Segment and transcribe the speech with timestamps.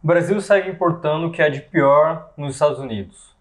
[0.00, 3.34] o Brasil segue importando o que é de pior nos Estados Unidos.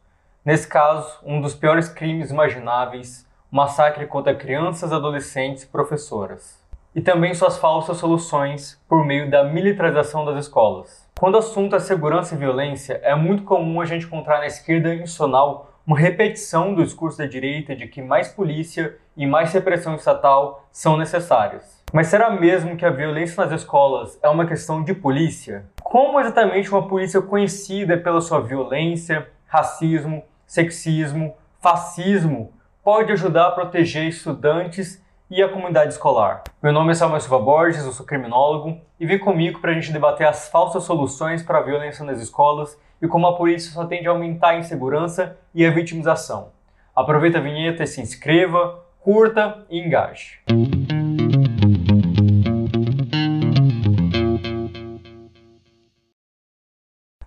[0.43, 6.59] Nesse caso, um dos piores crimes imagináveis, o massacre contra crianças, adolescentes e professoras.
[6.95, 11.07] E também suas falsas soluções por meio da militarização das escolas.
[11.19, 14.95] Quando o assunto é segurança e violência, é muito comum a gente encontrar na esquerda
[14.95, 20.67] institucional uma repetição do discurso da direita de que mais polícia e mais repressão estatal
[20.71, 21.77] são necessárias.
[21.93, 25.65] Mas será mesmo que a violência nas escolas é uma questão de polícia?
[25.89, 32.51] Como exatamente uma polícia conhecida pela sua violência, racismo, sexismo, fascismo
[32.83, 36.43] pode ajudar a proteger estudantes e a comunidade escolar?
[36.61, 39.93] Meu nome é Samuel Silva Borges, eu sou criminólogo e vem comigo para a gente
[39.93, 44.09] debater as falsas soluções para a violência nas escolas e como a polícia só tende
[44.09, 46.49] a aumentar a insegurança e a vitimização.
[46.93, 50.41] Aproveita a vinheta e se inscreva, curta e engaje.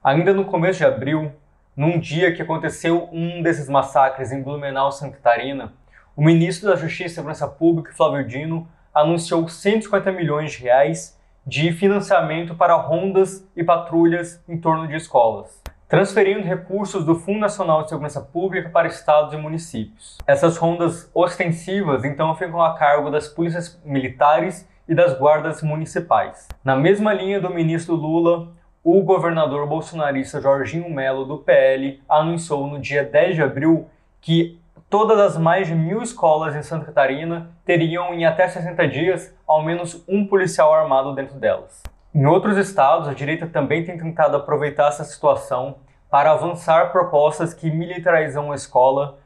[0.02, 1.30] Ainda no começo de abril,
[1.76, 5.74] num dia que aconteceu um desses massacres em Blumenau, Santa Catarina,
[6.16, 11.70] o ministro da Justiça e Segurança Pública, Flávio Dino, anunciou 150 milhões de reais de
[11.72, 17.90] financiamento para rondas e patrulhas em torno de escolas, transferindo recursos do Fundo Nacional de
[17.90, 20.16] Segurança Pública para estados e municípios.
[20.26, 26.48] Essas rondas ostensivas então ficam a cargo das polícias militares e das guardas municipais.
[26.64, 28.48] Na mesma linha do ministro Lula,
[28.82, 33.88] o governador bolsonarista Jorginho Melo, do PL, anunciou no dia 10 de abril
[34.20, 39.34] que todas as mais de mil escolas em Santa Catarina teriam em até 60 dias
[39.46, 41.82] ao menos um policial armado dentro delas.
[42.14, 45.76] Em outros estados, a direita também tem tentado aproveitar essa situação
[46.10, 49.18] para avançar propostas que militarizam a escola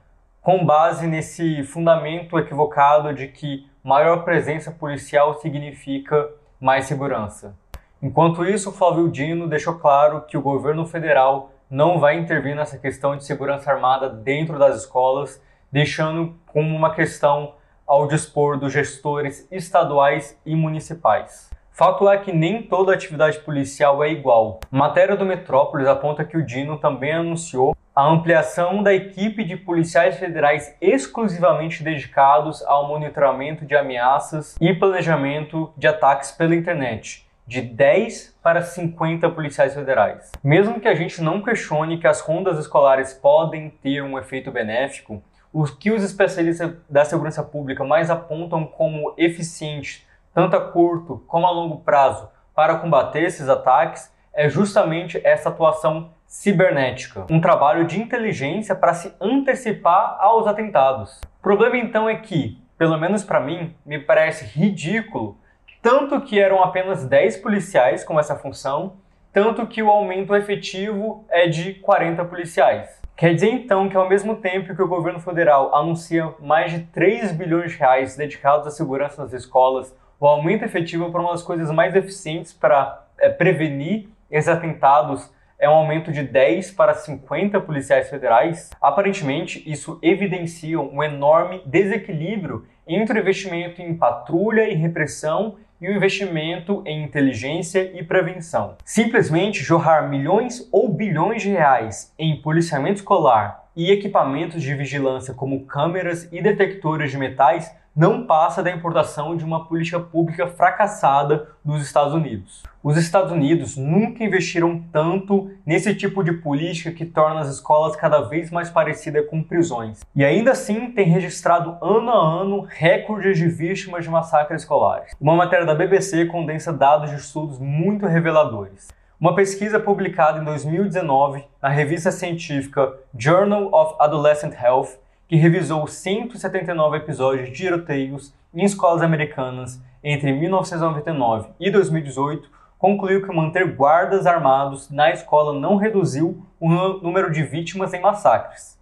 [0.42, 6.28] com base nesse fundamento equivocado de que maior presença policial significa
[6.60, 7.56] mais segurança.
[8.04, 13.16] Enquanto isso, Flávio Dino deixou claro que o governo federal não vai intervir nessa questão
[13.16, 17.54] de segurança armada dentro das escolas, deixando como uma questão
[17.86, 21.48] ao dispor dos gestores estaduais e municipais.
[21.70, 24.60] Fato é que nem toda atividade policial é igual.
[24.70, 30.18] Matéria do Metrópolis aponta que o Dino também anunciou a ampliação da equipe de policiais
[30.18, 38.38] federais exclusivamente dedicados ao monitoramento de ameaças e planejamento de ataques pela internet, de 10
[38.42, 40.32] para 50 policiais federais.
[40.42, 45.22] Mesmo que a gente não questione que as rondas escolares podem ter um efeito benéfico,
[45.52, 51.46] o que os especialistas da segurança pública mais apontam como eficiente, tanto a curto como
[51.46, 58.00] a longo prazo, para combater esses ataques é justamente essa atuação cibernética, um trabalho de
[58.00, 61.20] inteligência para se antecipar aos atentados.
[61.38, 65.38] O problema então é que, pelo menos para mim, me parece ridículo
[65.84, 68.94] tanto que eram apenas 10 policiais com essa função,
[69.30, 73.02] tanto que o aumento efetivo é de 40 policiais.
[73.14, 77.32] Quer dizer então que ao mesmo tempo que o governo federal anuncia mais de 3
[77.32, 81.70] bilhões de reais dedicados à segurança nas escolas, o aumento efetivo para uma das coisas
[81.70, 88.08] mais eficientes para é, prevenir esses atentados é um aumento de 10 para 50 policiais
[88.08, 88.70] federais.
[88.80, 95.92] Aparentemente, isso evidencia um enorme desequilíbrio entre o investimento em patrulha e repressão e o
[95.92, 98.76] investimento em inteligência e prevenção.
[98.84, 105.64] Simplesmente jorrar milhões ou bilhões de reais em policiamento escolar e equipamentos de vigilância como
[105.66, 111.80] câmeras e detectores de metais não passa da importação de uma política pública fracassada dos
[111.84, 112.64] Estados Unidos.
[112.82, 118.20] Os Estados Unidos nunca investiram tanto nesse tipo de política que torna as escolas cada
[118.22, 120.00] vez mais parecidas com prisões.
[120.14, 125.12] E ainda assim tem registrado ano a ano recordes de vítimas de massacres escolares.
[125.20, 128.88] Uma matéria da BBC condensa dados de estudos muito reveladores.
[129.20, 136.98] Uma pesquisa publicada em 2019 na revista científica Journal of Adolescent Health que revisou 179
[136.98, 142.48] episódios de tiroteios em escolas americanas entre 1999 e 2018,
[142.78, 148.78] concluiu que manter guardas armados na escola não reduziu o número de vítimas em massacres.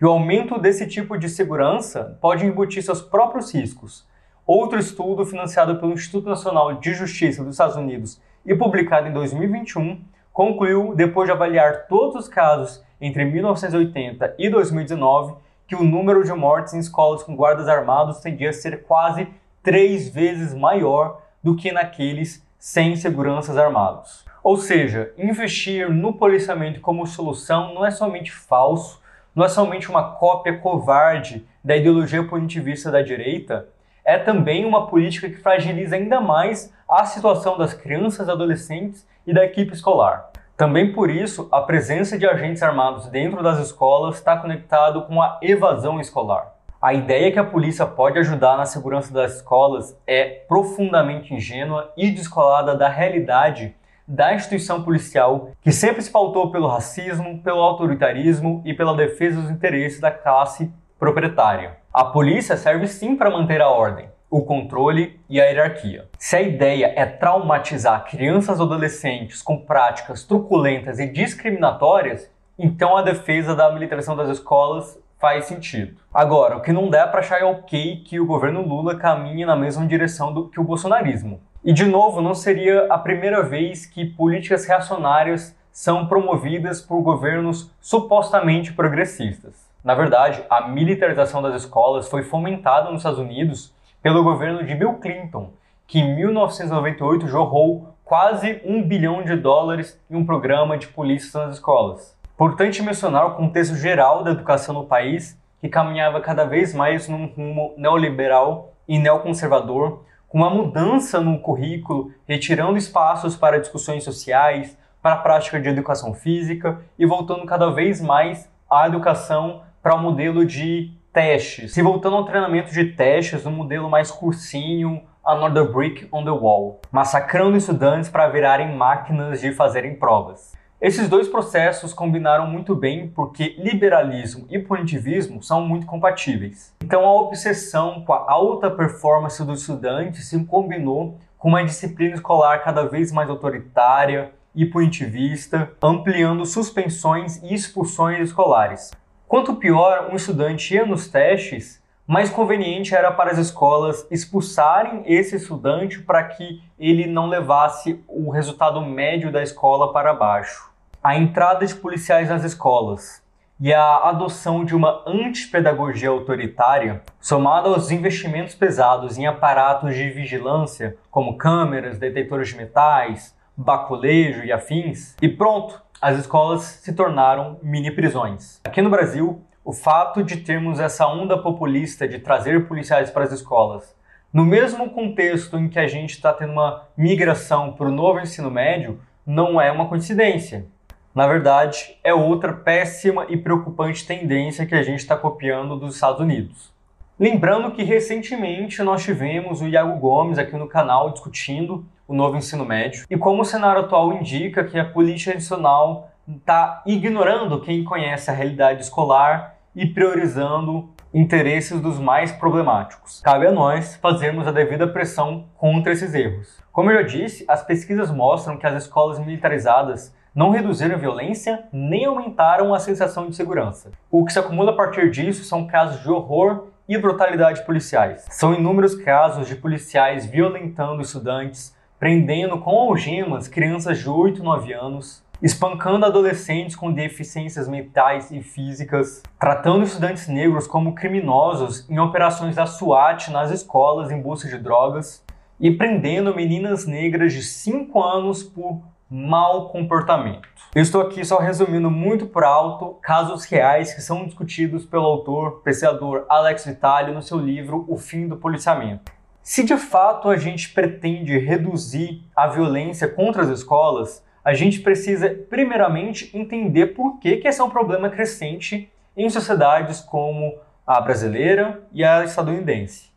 [0.00, 4.08] E o aumento desse tipo de segurança pode embutir seus próprios riscos.
[4.46, 10.00] Outro estudo financiado pelo Instituto Nacional de Justiça dos Estados Unidos e publicado em 2021
[10.32, 15.34] concluiu, depois de avaliar todos os casos entre 1980 e 2019,
[15.70, 19.28] que o número de mortes em escolas com guardas armados tendia a ser quase
[19.62, 24.24] três vezes maior do que naqueles sem seguranças armados.
[24.42, 29.00] Ou seja, investir no policiamento como solução não é somente falso,
[29.32, 33.68] não é somente uma cópia covarde da ideologia punitivista da direita,
[34.04, 39.44] é também uma política que fragiliza ainda mais a situação das crianças, adolescentes e da
[39.44, 40.29] equipe escolar.
[40.60, 45.38] Também por isso, a presença de agentes armados dentro das escolas está conectado com a
[45.40, 46.54] evasão escolar.
[46.82, 52.10] A ideia que a polícia pode ajudar na segurança das escolas é profundamente ingênua e
[52.10, 53.74] descolada da realidade
[54.06, 59.50] da instituição policial, que sempre se pautou pelo racismo, pelo autoritarismo e pela defesa dos
[59.50, 61.78] interesses da classe proprietária.
[61.90, 66.08] A polícia serve sim para manter a ordem, o controle e a hierarquia.
[66.16, 73.02] Se a ideia é traumatizar crianças ou adolescentes com práticas truculentas e discriminatórias, então a
[73.02, 75.96] defesa da militarização das escolas faz sentido.
[76.14, 79.56] Agora, o que não dá para achar é ok que o governo Lula caminhe na
[79.56, 81.40] mesma direção do que o bolsonarismo.
[81.64, 87.70] E de novo, não seria a primeira vez que políticas reacionárias são promovidas por governos
[87.80, 89.68] supostamente progressistas.
[89.84, 94.94] Na verdade, a militarização das escolas foi fomentada nos Estados Unidos pelo governo de Bill
[94.94, 95.52] Clinton,
[95.86, 101.54] que em 1998 jorrou quase um bilhão de dólares em um programa de polícia nas
[101.54, 102.18] escolas.
[102.34, 107.26] Importante mencionar o contexto geral da educação no país, que caminhava cada vez mais num
[107.26, 115.14] rumo neoliberal e neoconservador, com uma mudança no currículo, retirando espaços para discussões sociais, para
[115.14, 120.02] a prática de educação física e voltando cada vez mais à educação para o um
[120.02, 126.08] modelo de testes, se voltando ao treinamento de testes, um modelo mais cursinho, another brick
[126.12, 130.52] on the wall, massacrando estudantes para virarem máquinas de fazerem provas.
[130.80, 136.74] Esses dois processos combinaram muito bem porque liberalismo e punitivismo são muito compatíveis.
[136.82, 142.64] Então a obsessão com a alta performance do estudante se combinou com uma disciplina escolar
[142.64, 148.90] cada vez mais autoritária e punitivista, ampliando suspensões e expulsões escolares.
[149.30, 155.36] Quanto pior um estudante ia nos testes, mais conveniente era para as escolas expulsarem esse
[155.36, 160.68] estudante para que ele não levasse o resultado médio da escola para baixo.
[161.00, 163.22] A entrada de policiais nas escolas
[163.60, 170.96] e a adoção de uma antipedagogia autoritária, somada aos investimentos pesados em aparatos de vigilância,
[171.08, 177.90] como câmeras, detectores de metais, baculejo e afins, e pronto, as escolas se tornaram mini
[177.90, 178.60] prisões.
[178.64, 183.32] Aqui no Brasil, o fato de termos essa onda populista de trazer policiais para as
[183.32, 183.94] escolas,
[184.32, 188.50] no mesmo contexto em que a gente está tendo uma migração para o novo ensino
[188.50, 190.66] médio, não é uma coincidência
[191.14, 196.20] na verdade, é outra péssima e preocupante tendência que a gente está copiando dos Estados
[196.20, 196.72] Unidos.
[197.18, 202.64] Lembrando que recentemente nós tivemos o Iago Gomes aqui no canal discutindo o novo ensino
[202.64, 208.28] médio e como o cenário atual indica que a política nacional está ignorando quem conhece
[208.28, 213.20] a realidade escolar e priorizando interesses dos mais problemáticos.
[213.20, 216.60] Cabe a nós fazermos a devida pressão contra esses erros.
[216.72, 221.64] Como eu já disse, as pesquisas mostram que as escolas militarizadas não reduziram a violência
[221.72, 223.92] nem aumentaram a sensação de segurança.
[224.10, 228.26] O que se acumula a partir disso são casos de horror e brutalidade policiais.
[228.30, 234.72] São inúmeros casos de policiais violentando estudantes, prendendo com algemas crianças de 8 e 9
[234.72, 242.56] anos, espancando adolescentes com deficiências mentais e físicas, tratando estudantes negros como criminosos em operações
[242.56, 245.22] da SWAT nas escolas em busca de drogas
[245.60, 248.80] e prendendo meninas negras de 5 anos por
[249.10, 250.48] mau comportamento.
[250.74, 255.60] Eu estou aqui só resumindo muito por alto casos reais que são discutidos pelo autor,
[255.62, 259.19] pesquisador Alex Vitale no seu livro O Fim do Policiamento.
[259.42, 265.28] Se de fato a gente pretende reduzir a violência contra as escolas, a gente precisa
[265.48, 271.82] primeiramente entender por que, que esse é um problema crescente em sociedades como a brasileira
[271.92, 273.10] e a estadunidense.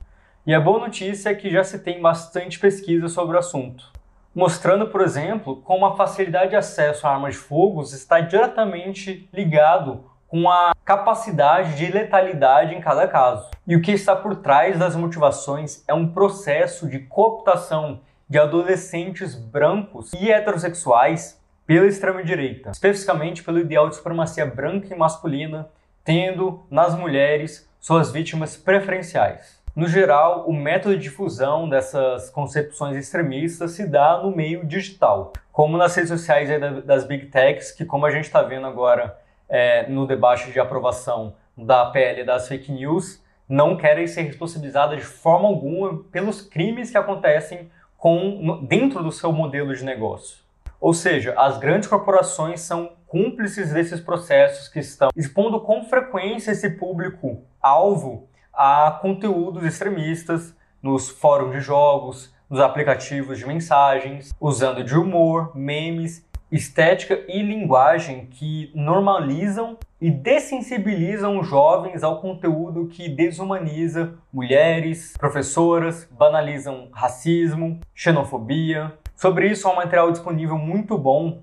[0.46, 3.94] E a boa notícia é que já se tem bastante pesquisa sobre o assunto
[4.34, 10.06] mostrando, por exemplo, como a facilidade de acesso a armas de fogo está diretamente ligado
[10.34, 13.52] com a capacidade de letalidade em cada caso.
[13.68, 19.36] E o que está por trás das motivações é um processo de cooptação de adolescentes
[19.36, 25.70] brancos e heterossexuais pela extrema-direita, especificamente pelo ideal de supremacia branca e masculina,
[26.04, 29.62] tendo nas mulheres suas vítimas preferenciais.
[29.76, 35.78] No geral, o método de difusão dessas concepções extremistas se dá no meio digital, como
[35.78, 36.50] nas redes sociais
[36.84, 39.22] das big techs, que como a gente está vendo agora
[39.54, 45.06] é, no debate de aprovação da PL das fake news, não querem ser responsabilizadas de
[45.06, 50.40] forma alguma pelos crimes que acontecem com, dentro do seu modelo de negócio.
[50.82, 56.72] Ou seja, as grandes corporações são cúmplices desses processos que estão expondo com frequência esse
[56.72, 64.98] público alvo a conteúdos extremistas nos fóruns de jogos, nos aplicativos de mensagens, usando de
[64.98, 75.16] humor, memes estética e linguagem que normalizam e dessensibilizam jovens ao conteúdo que desumaniza mulheres,
[75.18, 78.94] professoras, banalizam racismo, xenofobia.
[79.16, 81.42] Sobre isso há um material disponível muito bom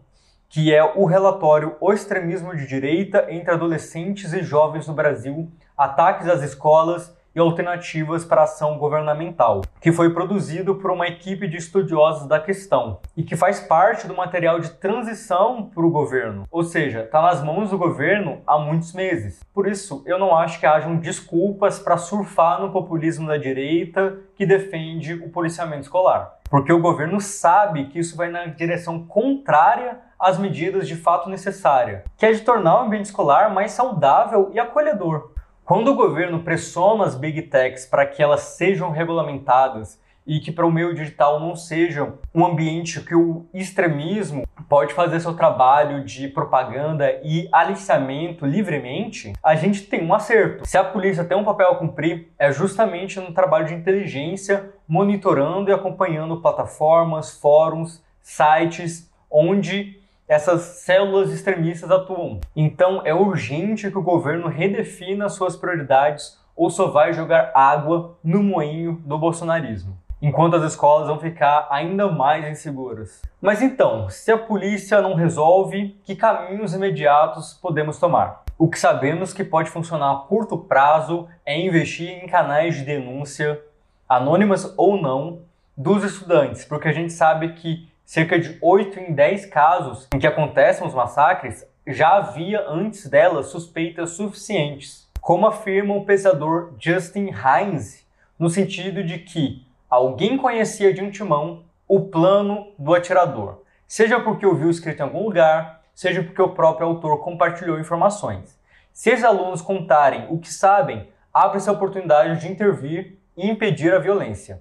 [0.48, 6.28] que é o relatório O Extremismo de Direita entre Adolescentes e Jovens no Brasil, Ataques
[6.28, 12.26] às Escolas e alternativas para ação governamental, que foi produzido por uma equipe de estudiosos
[12.26, 17.00] da questão e que faz parte do material de transição para o governo, ou seja,
[17.00, 19.40] está nas mãos do governo há muitos meses.
[19.54, 24.46] Por isso, eu não acho que hajam desculpas para surfar no populismo da direita que
[24.46, 30.38] defende o policiamento escolar, porque o governo sabe que isso vai na direção contrária às
[30.38, 35.32] medidas de fato necessárias, que é de tornar o ambiente escolar mais saudável e acolhedor.
[35.64, 40.66] Quando o governo pressiona as big techs para que elas sejam regulamentadas e que para
[40.66, 46.28] o meio digital não seja um ambiente que o extremismo pode fazer seu trabalho de
[46.28, 50.68] propaganda e aliciamento livremente, a gente tem um acerto.
[50.68, 55.70] Se a polícia tem um papel a cumprir, é justamente no trabalho de inteligência, monitorando
[55.70, 59.99] e acompanhando plataformas, fóruns, sites onde
[60.30, 62.38] essas células extremistas atuam.
[62.54, 68.40] Então é urgente que o governo redefina suas prioridades ou só vai jogar água no
[68.40, 69.98] moinho do bolsonarismo.
[70.22, 73.20] Enquanto as escolas vão ficar ainda mais inseguras.
[73.42, 78.44] Mas então, se a polícia não resolve, que caminhos imediatos podemos tomar?
[78.56, 83.60] O que sabemos que pode funcionar a curto prazo é investir em canais de denúncia,
[84.08, 85.40] anônimas ou não,
[85.76, 90.26] dos estudantes, porque a gente sabe que cerca de 8 em 10 casos em que
[90.26, 98.04] acontecem os massacres, já havia antes delas suspeitas suficientes, como afirma o pesador Justin Hines,
[98.36, 104.70] no sentido de que alguém conhecia de antemão o plano do atirador, seja porque ouviu
[104.70, 108.58] escrito em algum lugar, seja porque o próprio autor compartilhou informações.
[108.92, 114.00] Se os alunos contarem o que sabem, abre-se a oportunidade de intervir e impedir a
[114.00, 114.60] violência.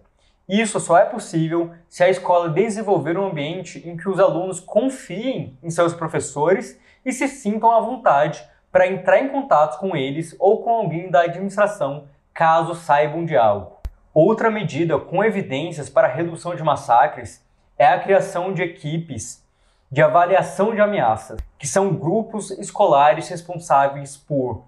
[0.50, 5.56] Isso só é possível se a escola desenvolver um ambiente em que os alunos confiem
[5.62, 10.64] em seus professores e se sintam à vontade para entrar em contato com eles ou
[10.64, 13.78] com alguém da administração, caso saibam de algo.
[14.12, 17.46] Outra medida com evidências para redução de massacres
[17.78, 19.48] é a criação de equipes
[19.92, 24.64] de avaliação de ameaças, que são grupos escolares responsáveis por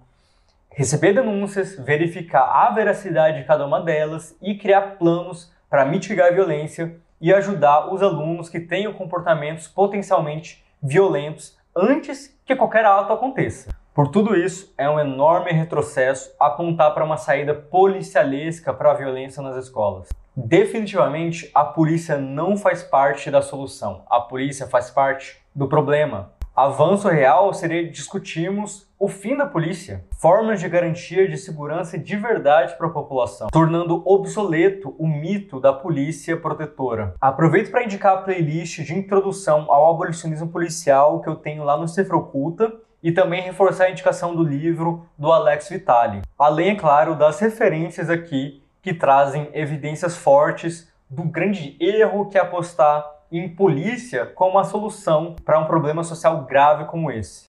[0.70, 6.34] receber denúncias, verificar a veracidade de cada uma delas e criar planos para mitigar a
[6.34, 13.74] violência e ajudar os alunos que tenham comportamentos potencialmente violentos antes que qualquer ato aconteça.
[13.94, 19.42] Por tudo isso, é um enorme retrocesso apontar para uma saída policialesca para a violência
[19.42, 20.10] nas escolas.
[20.36, 24.02] Definitivamente, a polícia não faz parte da solução.
[24.10, 26.32] A polícia faz parte do problema.
[26.54, 32.76] Avanço real seria discutirmos o fim da polícia, formas de garantia de segurança de verdade
[32.76, 37.14] para a população, tornando obsoleto o mito da polícia protetora.
[37.18, 41.88] Aproveito para indicar a playlist de introdução ao abolicionismo policial que eu tenho lá no
[41.88, 42.70] Cifra Oculta
[43.02, 46.20] e também reforçar a indicação do livro do Alex Vitali.
[46.38, 52.42] Além, é claro, das referências aqui que trazem evidências fortes do grande erro que é
[52.42, 57.51] apostar em polícia como a solução para um problema social grave como esse.